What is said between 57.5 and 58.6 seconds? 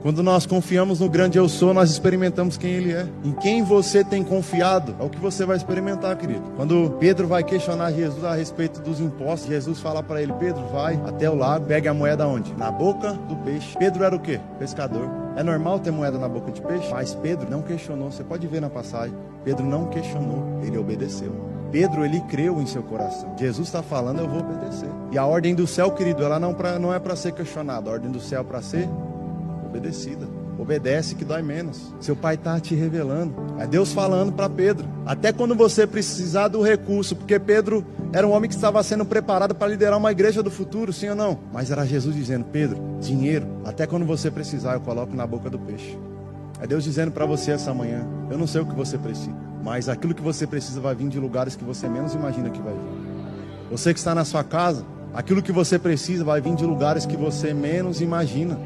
menos imagina.